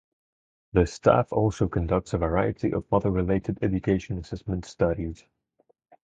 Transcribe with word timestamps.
The 0.73 0.87
staff 0.87 1.31
also 1.31 1.67
conducts 1.67 2.13
a 2.13 2.17
variety 2.17 2.73
of 2.73 2.85
other 2.91 3.11
related 3.11 3.59
education 3.61 4.17
assessment 4.17 4.65
studies. 4.65 5.23